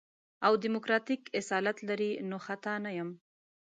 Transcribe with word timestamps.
او 0.45 0.53
ديموکراتيک 0.63 1.21
اصالت 1.39 1.77
لري 1.89 2.11
نو 2.29 2.37
خطا 2.47 2.73
نه 2.85 2.91
يم. 2.97 3.09